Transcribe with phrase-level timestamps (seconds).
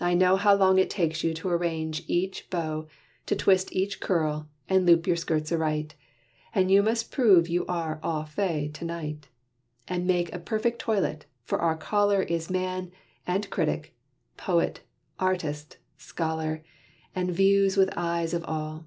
[0.00, 2.88] I know How long it takes you to arrange each bow
[3.26, 5.94] To twist each curl, and loop your skirts aright.
[6.52, 9.28] And you must prove you are au fait to night,
[9.86, 12.90] And make a perfect toilet: for our caller Is man,
[13.24, 13.94] and critic,
[14.36, 14.80] poet,
[15.20, 16.64] artist, scholar,
[17.14, 18.84] And views with eyes of all."